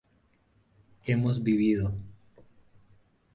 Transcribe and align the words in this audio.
hemos 1.05 1.43
vivido 1.43 1.93